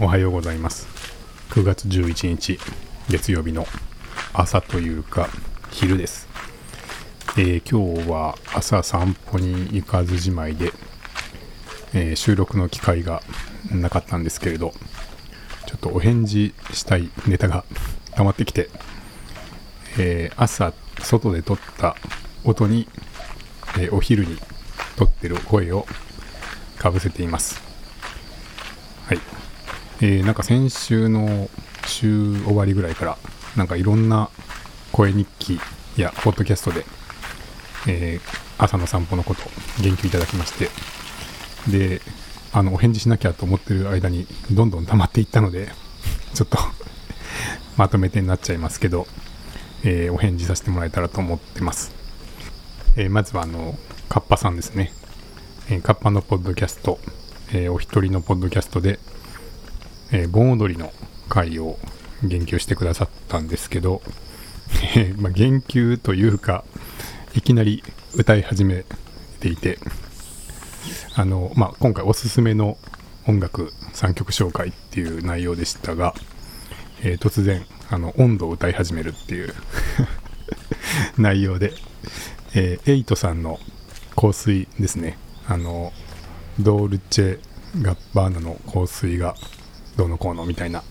[0.00, 0.86] おはようございます。
[1.50, 2.60] 9月11日
[3.08, 3.66] 月曜日の
[4.32, 5.28] 朝というか
[5.72, 6.28] 昼です、
[7.36, 10.72] えー、今日は朝散歩に行かずじまいで、
[11.94, 13.22] えー、収録の機会が
[13.72, 14.72] なかったんですけれど
[15.66, 17.64] ちょっとお返事したいネタが
[18.12, 18.70] 溜まってきて、
[19.98, 21.96] えー、朝外で撮った
[22.44, 22.86] 音に、
[23.80, 24.38] えお昼に
[24.96, 25.86] 撮ってる声を
[26.78, 27.60] かぶせています。
[29.06, 29.47] はい。
[30.00, 31.48] えー、なんか先週の
[31.86, 33.18] 週終わりぐらいから、
[33.56, 34.30] なんかいろんな
[34.92, 35.60] 声日記
[35.96, 36.84] やポッドキャストで、
[37.88, 39.42] えー、朝の散歩のこと
[39.82, 40.68] 言及いただきまして、
[41.68, 42.00] で、
[42.52, 45.68] あの、お返事しなきゃと思ってる間に、どんどん溜まっていったので、
[46.34, 46.58] ちょっと
[47.76, 49.06] まとめてになっちゃいますけど、
[49.82, 51.92] えー、お返事させてもらえたらと思ってます。
[52.96, 53.76] えー、まずは、あの、
[54.08, 54.92] カッパさんですね。
[55.68, 57.00] えー、カッパのポッドキャスト、
[57.52, 59.00] えお一人のポッドキャストで、
[60.12, 60.92] えー、盆踊りの
[61.28, 61.78] 回を
[62.22, 64.02] 言及してくださったんですけど、
[64.96, 66.64] えー、まあ、言及というか、
[67.34, 67.82] いきなり
[68.14, 68.84] 歌い始め
[69.40, 69.78] ていて、
[71.14, 72.76] あの、まあ、今回おすすめの
[73.26, 76.14] 音楽3曲紹介っていう内容でしたが、
[77.02, 79.54] えー、突然、あの、温度を歌い始めるっていう
[81.18, 81.72] 内容で、
[82.54, 83.60] えー、エイトさんの
[84.16, 85.92] 香水ですね、あの、
[86.58, 87.40] ドールチェ・
[87.82, 89.36] ガッバーナの香水が
[89.98, 90.84] どうのこうのみたいな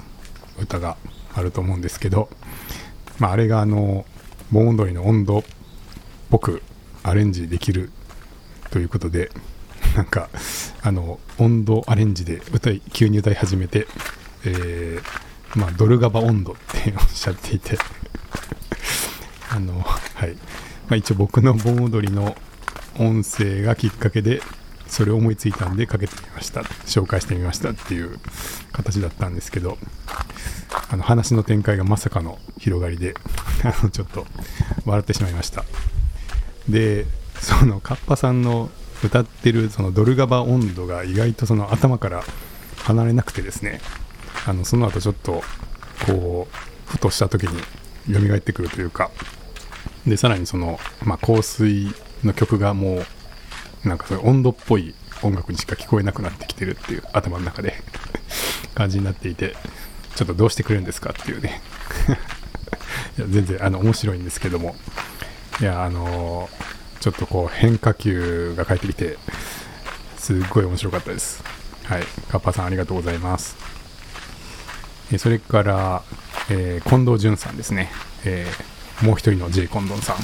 [0.60, 0.98] 歌が
[1.34, 2.28] あると思うんですけど、
[3.20, 4.06] まあ、あれがあの
[4.52, 5.44] 盆踊りの温度っ
[6.30, 6.62] ぽく
[7.04, 7.90] アレンジできる
[8.70, 9.32] ということで
[9.96, 10.30] なんか
[10.84, 13.88] あの温度アレンジで歌い急に歌い始めて、
[14.46, 17.78] えー、まあ、ドルガバ温度っておっしゃっていて
[19.50, 20.40] あのはい、ま
[20.92, 22.36] あ、一応僕の盆踊りの
[23.00, 24.42] 音声がきっかけで
[24.88, 26.62] それを思いついたんでかけてみました。
[26.62, 28.20] 紹介してみましたっていう
[28.72, 29.78] 形だったんですけど
[30.90, 33.16] あの話の展開がまさかの広がりで
[33.64, 34.26] あのちょっと
[34.86, 35.66] 笑ってしまいました。
[36.70, 37.06] で
[37.40, 38.70] そのカッパさんの
[39.04, 42.24] 歌ってるそのドルガバ温度が意外とその頭から
[42.84, 43.80] 離れなくてですね
[44.46, 45.44] あのその後ちょっと
[46.06, 47.62] こうふとした時に
[48.14, 49.12] 蘇ってくるというか
[50.06, 53.06] でさらにその、まあ、香水の曲がもう
[53.88, 54.94] なんかそういう温度っぽい
[55.24, 57.76] 音楽にしか聞こえなくなってきてるっていう頭の中で
[58.76, 59.56] 感じになっていて
[60.16, 61.62] ちょっとどうしてくれるんですかっていうね。
[63.18, 64.76] いや全然あの面白いんですけども。
[65.60, 69.18] いやあのー、ちょっとこう変化球が返ってきて
[70.20, 71.44] すっごい面白かったです。
[71.84, 72.04] はい。
[72.30, 73.56] カッパさんありがとうございます。
[75.12, 76.04] えそれから、
[76.50, 77.90] えー、近藤淳さんですね、
[78.26, 80.18] えー、もう一人の J 近藤さん、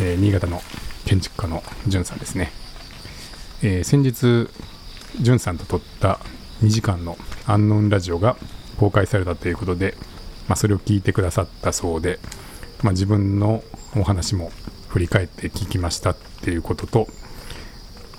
[0.00, 0.60] え新潟の
[1.08, 2.52] 建築家のじゅんさんですね、
[3.62, 4.50] えー、先日
[5.18, 6.20] じゅんさんと撮った
[6.62, 8.36] 2時間のアンノーンラジオが
[8.78, 9.94] 公開されたということで、
[10.48, 12.18] まあ、それを聞いてくださったそうで、
[12.82, 13.64] まあ、自分の
[13.96, 14.52] お話も
[14.88, 17.06] 振り返って聞きましたっていうことと、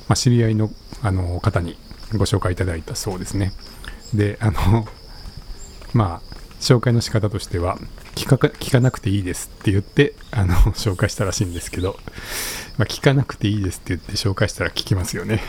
[0.08, 0.72] まあ、知り合いの
[1.04, 1.78] あの方に
[2.14, 3.54] ご紹介いただいたそうですね。
[4.16, 4.88] であの
[5.94, 7.78] まあ紹介の仕方としては
[8.16, 11.98] 聞か聞かなくていいですって言ってあの 紹介したらしいんですけど、
[12.78, 15.42] まあ、聞かなくていいですって言って紹介したら聞きますよね。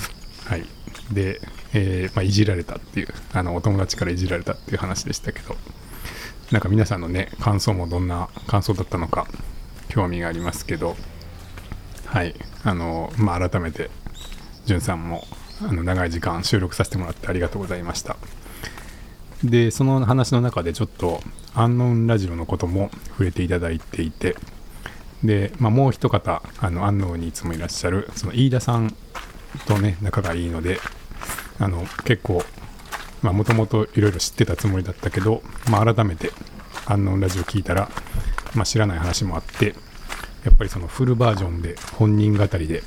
[0.44, 0.66] はい。
[1.12, 1.40] で、
[1.72, 5.56] えー、まあ、いじられたっていうあのお友達からいじられたっていう話でしたけど
[6.50, 9.26] なんか皆さんのね感想もどんな感想だったのか
[9.88, 10.96] 興味がありますけど
[12.04, 12.34] はい。
[12.62, 13.90] あのまあ改めて
[14.66, 15.26] じゅんさんも
[15.62, 18.16] あの長い時間収録させてもらってありがとうございました。
[19.44, 21.20] でその話の中でちょっと
[21.54, 24.36] アンノーンラジオのことも触れていただいていて
[25.22, 28.94] で、まあ、もう一方あのアンノーンにいつもいらっしゃるその飯田さん
[29.66, 30.78] とね仲がいいので
[31.58, 32.42] あの結構
[33.22, 36.30] もともといろいろ知ってたつもりだったけど、まあ、改めて
[36.86, 37.90] アンノーンラジオ聞いたら、
[38.54, 39.74] まあ、知らない話もあって
[40.44, 42.82] やっぱりそのフルバージョンで本人語りで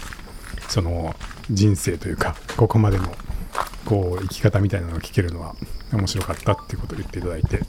[0.69, 1.16] その
[1.50, 3.13] 人生というかここまでの
[3.92, 5.54] こう生き方みたいなのを聞けるのは
[5.92, 7.60] 面白かったっていうことを言っていただいて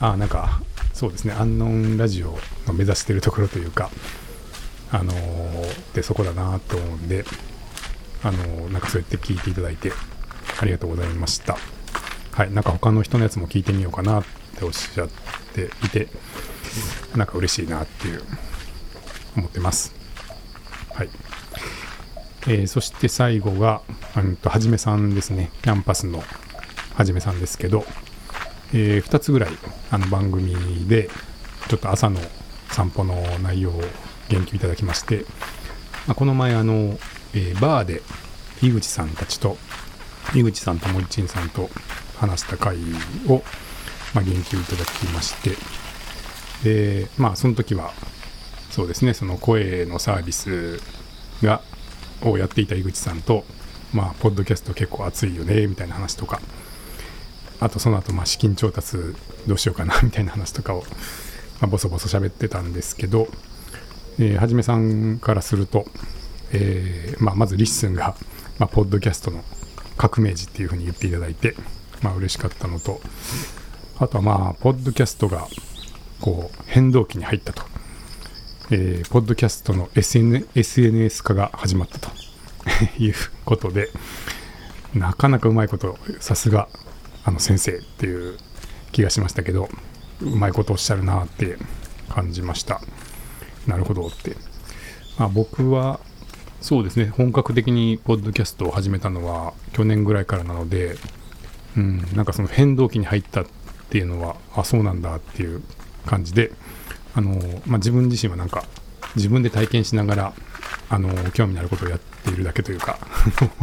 [0.00, 0.60] ああなんか
[0.92, 3.90] そうですねアンノンラジオの目指してるところというか
[4.92, 7.24] あのー、でそこだなと思うんで
[8.22, 9.92] あのー、なんかそうやって聞いていただいて
[10.60, 11.56] ありがとうございました。
[12.32, 14.24] はいなんか他の人のやつも聞いてみようかなっ
[14.58, 15.08] ておっしゃっ
[15.54, 16.08] ていて
[17.16, 18.22] なんか嬉しいなっていう
[19.38, 19.94] 思ってます。
[20.92, 21.08] はい。
[22.48, 23.82] えー、そして最後が、
[24.16, 25.50] うんと、はじめさんですね。
[25.62, 26.22] キャンパスの
[26.94, 27.84] はじめさんですけど、
[28.72, 29.50] えー、2つぐらい
[29.90, 31.08] あの番組で、
[31.68, 32.20] ちょっと朝の
[32.70, 33.80] 散歩の内容を
[34.28, 35.24] 言及いただきまして、
[36.06, 36.98] まあ、この前、あの、
[37.34, 38.02] えー、バーで
[38.62, 39.56] 井口さんたちと、
[40.34, 41.68] 井口さんと森珍さんと、
[42.16, 42.76] 話した回
[43.28, 43.42] を、
[44.14, 45.56] まあ、言及いただきまして
[46.64, 47.92] でまあその時は
[48.70, 50.80] そうですねその声のサービス
[51.42, 51.60] が
[52.22, 53.44] をやっていた井口さんと
[53.92, 56.40] まあポッドキャスト結構熱いよねみたいな話とか
[57.60, 58.96] あとその後まあ資金調達
[59.46, 60.80] どうしようかなみたいな話とかを、
[61.60, 63.28] まあ、ボソボソ喋ってたんですけど、
[64.18, 65.86] えー、はじめさんからすると、
[66.52, 68.14] えーまあ、まず LISTEN が、
[68.58, 69.42] まあ、ポッドキャストの
[69.96, 71.54] 革命児っていうふうに言っていただいて、
[72.02, 73.00] まあ嬉しかったのと、
[73.98, 75.46] あとはまあ、ポッドキャストが
[76.20, 77.62] こう変動期に入ったと。
[78.68, 82.10] えー、ポッドキャストの SN SNS 化が始まったと
[82.98, 83.14] いう
[83.44, 83.90] ことで、
[84.92, 86.68] なかなかうまいこと、さすが、
[87.24, 88.36] あの先生っていう
[88.90, 89.68] 気がしましたけど、
[90.20, 91.58] うまいことおっしゃるなって
[92.08, 92.80] 感じました。
[93.68, 94.36] なるほどって。
[95.16, 96.00] まあ、僕は、
[96.60, 100.96] そうですね、本格的にポッドキャストを始めたのは去年ぐらいからなので、
[101.76, 103.46] うん、なんかその変動期に入ったっ
[103.90, 105.62] ていうのは、あ、そうなんだっていう
[106.04, 106.50] 感じで、
[107.16, 107.34] あの
[107.66, 108.64] まあ、自分自身はなんか
[109.16, 110.32] 自分で体験しながら
[110.90, 112.98] あの興味のあることをやっているだけというか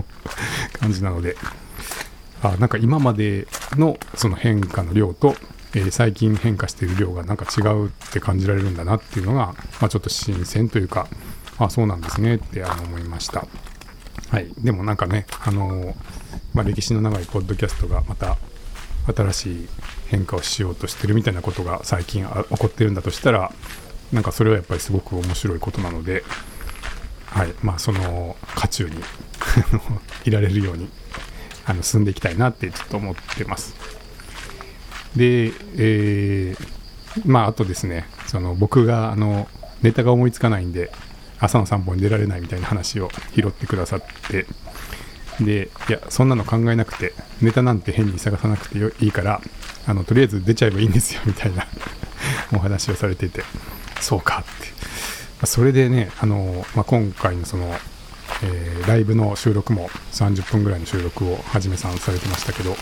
[0.80, 1.38] 感じなので
[2.42, 5.36] あなんか今までのその変化の量と、
[5.76, 11.08] えー、最近変化している量がなんか違うって感じられるんだなっていうのが、まあ、ちょっと新鮮というか
[11.60, 13.48] あそうなんですねってあの思いました。
[14.30, 15.96] はい、でもなんかね、あの
[16.56, 18.38] まあ、歴史の長いポッドキャストがまた
[19.08, 19.70] 新しい
[20.08, 23.52] 変化をしようとしてるみたいなことが最近起こってるんだとしたら
[24.12, 26.24] なんかそれはやっぱりすごく面白いことなので、
[27.26, 28.96] はいまあ、その渦中に
[30.26, 30.90] いられるように
[31.66, 33.74] あの進んでいきたいなってちょっと思ってます。
[35.16, 39.48] で、えー、まああとですねその僕があの
[39.82, 40.92] ネタが思いつかないんで
[41.40, 44.46] 朝の散歩に出られないみたいな話を拾ってくださって
[45.40, 49.42] でいやそんなの考えなくてネタなんて変に探さなくていいから
[49.88, 51.68] あのとりあえず出ちゃえばいいんですよ みたいな
[52.54, 53.44] お話をされていて
[54.00, 54.74] そうかって。
[55.46, 57.66] それでねあの、まあ、今回のその、
[58.44, 62.76] えー、ライブの収録も30分ぐらいの収録をはじめさんされてましたけど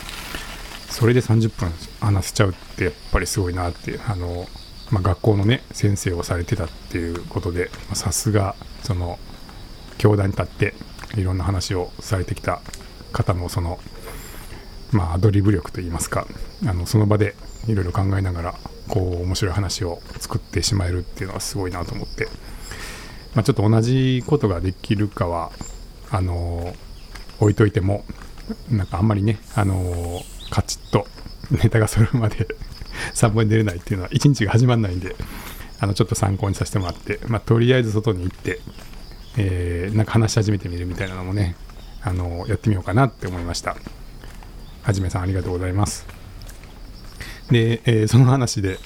[0.90, 4.48] それで30分話せちゃうってやっぱりすごいなってあの、
[4.92, 9.18] まあ、学校のね先生をされてたっていうことでさすがその
[9.98, 10.76] 教壇に立って
[11.16, 12.62] いろんな話をされてきた
[13.12, 13.80] 方のその
[14.92, 16.28] まあアドリブ力といいますか
[16.66, 17.36] あのその場で
[17.68, 18.56] いろいろ考えながら
[18.88, 22.26] こう面白い話を作ってしまえるっていうのはすごいなと思って、
[23.36, 25.52] まあ、ちょっと同じことができるかは
[26.10, 26.74] あの
[27.40, 28.04] 置いといても
[28.70, 31.08] なんかあんまりねあのカチッと
[31.52, 32.48] ネタが揃うまで
[33.16, 35.16] 3本に出れないっていうのは1日が始まらないんで
[35.80, 38.60] あのちょっと参考にさせてもらって、まあ、とりあえず外に行って
[39.38, 41.56] えー、なんか話し始めてみるみたいなのもね、
[42.04, 43.76] あのやってみようかなって思いました。
[44.84, 46.06] はじめさんありがとうございます。
[47.50, 48.78] で、えー、その話で、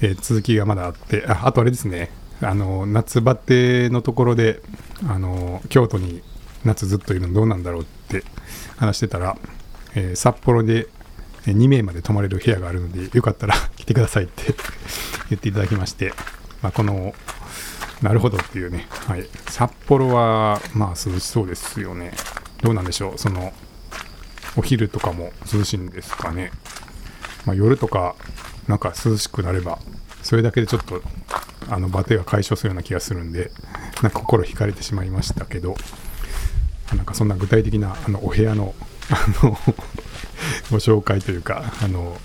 [0.00, 2.10] えー、続きがまだあってあ、あとあれですね、
[2.40, 4.60] あの夏バテのところで、
[5.08, 6.22] あの京都に
[6.64, 8.24] 夏ずっといるのどうなんだろうって
[8.76, 9.36] 話してたら、
[9.94, 10.86] えー、札幌で
[11.46, 14.54] 2名まで泊まれる部屋があるので、よかったら 来てくださいって
[15.30, 16.12] 言っていただきまして、
[16.62, 17.14] まあ、この
[18.02, 18.86] なるほどっていうね。
[18.90, 19.26] はい。
[19.48, 22.12] 札幌は、まあ涼しそうですよね。
[22.62, 23.18] どうなんでしょう。
[23.18, 23.52] その、
[24.56, 26.50] お昼とかも涼しいんですかね。
[27.46, 28.14] まあ、夜とか、
[28.66, 29.78] なんか涼しくなれば、
[30.22, 31.00] それだけでちょっと、
[31.70, 33.50] あの、バテが解消するような気がするんで、
[34.02, 35.76] なんか心惹かれてしまいましたけど、
[36.94, 38.74] なんかそんな具体的な、あの、お部屋の、
[39.10, 39.56] あの
[40.70, 42.18] ご紹介というか、あの、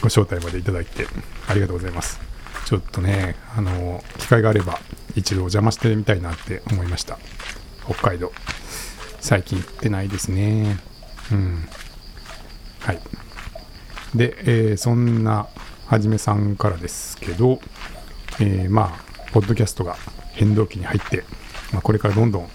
[0.00, 1.06] ご招待までいただいて、
[1.46, 2.20] ありがとうございます。
[2.72, 4.80] ちょっとね、あの、機会があれば
[5.14, 7.18] 一度お邪魔してみたいなって思いました。
[7.84, 8.32] 北海道。
[9.20, 10.78] 最近行ってないですね。
[11.30, 11.68] うん。
[12.80, 13.00] はい。
[14.14, 15.48] で、えー、そんな
[15.86, 17.60] はじめさんからですけど、
[18.40, 19.96] えー、まあ、ポッドキャストが
[20.32, 21.24] 変動期に入って、
[21.74, 22.48] まあ、これからどんどん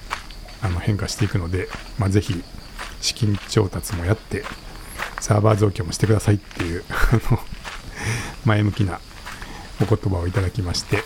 [0.64, 1.68] あの変化していくので、
[2.00, 2.44] まあ、ぜひ
[3.02, 4.44] 資金調達もやって、
[5.20, 6.84] サーバー増強もしてくださいっていう
[8.46, 9.00] 前向きな
[9.82, 11.04] お言葉をいただきまして、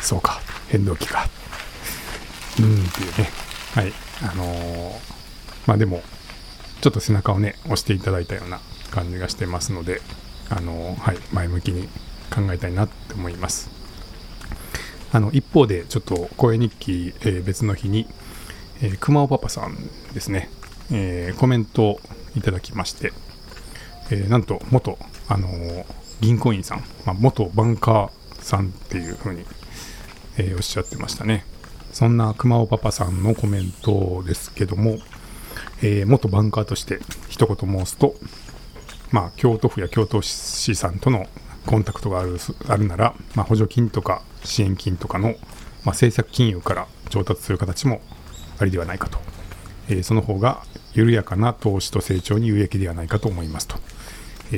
[0.00, 1.28] そうか、変動期か。
[2.60, 3.30] うんっていうね。
[3.74, 3.92] はい。
[4.22, 4.92] あのー、
[5.66, 6.02] まあでも、
[6.80, 10.00] ちょっと背中をね、押していただいたような感じがしてますので、
[10.50, 11.88] あのー、はい、前向きに
[12.34, 13.70] 考えたいなって思います。
[15.12, 18.06] あの、一方で、ちょっと声日記、えー、別の日に、
[18.82, 19.76] えー、熊尾パパさん
[20.12, 20.50] ですね、
[20.92, 22.00] えー、コメントを
[22.36, 23.12] いただきまして、
[24.10, 25.84] えー、なんと元、あのー、
[26.20, 29.44] 銀行員さん、まあ、元バンカーさんっていう風に、
[30.36, 31.44] えー、おっしゃってましたね。
[31.92, 34.98] そんな熊尾パパさんのコメントですけども、
[35.80, 38.14] えー、元バンカーとして一言申すと、
[39.12, 41.26] まあ、京都府や京都市さんとの
[41.66, 45.36] コンタクトがあるあるなら、まあ、補助金とか支援金とかの、まあ、
[45.90, 48.00] 政策金融から調達する形も
[48.58, 49.18] ありではないかと、
[49.88, 53.76] えー、その方が緩やかな投資と成長に有益ではないかと思いますと、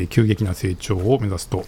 [0.03, 1.65] え、急激な成長を目指すと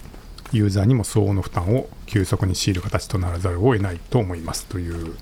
[0.53, 5.15] ユーザーにも相応の負担を急速に強いる形とならざるを得ないと思いますという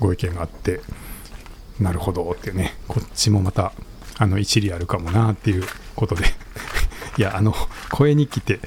[0.00, 0.80] ご意見があって
[1.78, 3.72] なるほどってね こっちもまた
[4.18, 6.24] あの一理あるかもなっていうことで。
[7.18, 7.54] いやあの
[7.90, 8.58] 声日記って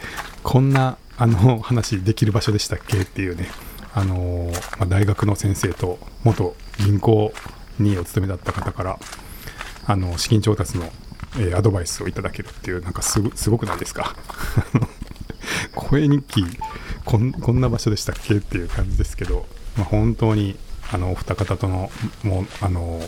[0.43, 3.49] こんなあの話できる場所でしたっけっていうね。
[3.95, 7.33] あのまあ、大学の先生と元銀行
[7.79, 8.99] にお勤めだった方から
[9.87, 10.91] あの資金調達の、
[11.37, 14.15] えー、アドバイスをいただけるっていうなんかすすごくないですか？
[15.75, 16.43] 声日記
[17.03, 19.45] こんこんな場所でしたっけっていう感じですけど、
[19.77, 20.57] まあ、本当に
[20.91, 21.91] あのお二方との
[22.23, 23.01] もうあの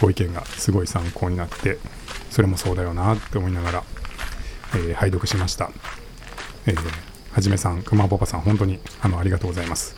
[0.00, 1.78] ご意見がすごい参考になって
[2.30, 3.84] それもそうだよなって思いながら、
[4.74, 5.70] えー、拝読しました、
[6.66, 6.76] えー、
[7.32, 9.94] はじめさん熊パパさん本当にあのありがとうございます。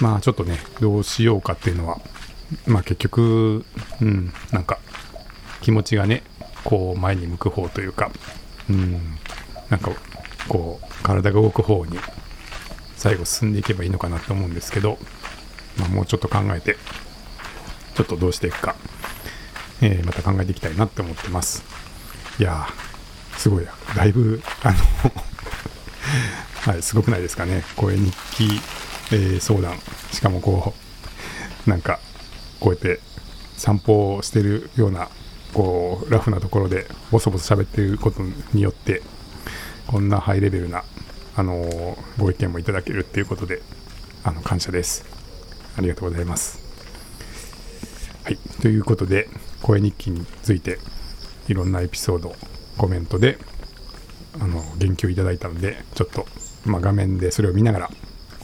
[0.00, 2.00] まあちょっとねどうしようかっていうのは
[2.66, 3.64] まあ結局
[4.00, 4.78] うんなんか
[5.60, 6.22] 気持ちがね
[6.64, 8.10] こう前に向く方というか
[8.68, 9.18] うん。
[9.70, 9.92] なんか
[10.48, 11.98] こう体が動く方に
[12.96, 14.98] 最後進んでいけばいいのかなと思うんですけど、
[15.78, 16.76] まあ、もうちょっと考えて
[17.94, 18.74] ちょっとどうしていくか、
[19.80, 21.64] えー、また考えていきたいなって思ってます。
[22.38, 24.76] いやーすごいだいぶあの
[26.72, 27.64] はいすごくないですかね。
[27.76, 28.60] 声日記、
[29.12, 29.78] えー、相談。
[30.12, 30.74] しかもこ
[31.66, 32.00] うなんか
[32.58, 33.00] こうやって
[33.56, 35.08] 散歩をしてるような
[35.54, 39.02] こうラフなところでボソボソ喋っていることによって
[39.90, 40.84] こんなハイレベルな、
[41.34, 43.60] あの、ご意見もいただけるっていうことで、
[44.22, 45.04] あの、感謝です。
[45.76, 46.60] ありがとうございます。
[48.22, 48.36] はい。
[48.62, 49.28] ということで、
[49.62, 50.78] 声日記について、
[51.48, 52.36] いろんなエピソード、
[52.78, 53.38] コメントで、
[54.38, 56.24] あの、言及いただいたので、ちょっと、
[56.64, 57.90] まあ、画面でそれを見ながら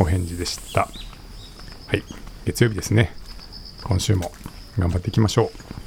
[0.00, 0.80] お返事でした。
[0.80, 0.88] は
[1.94, 2.02] い。
[2.44, 3.14] 月曜日ですね。
[3.84, 4.32] 今週も
[4.80, 5.85] 頑張っていきましょう。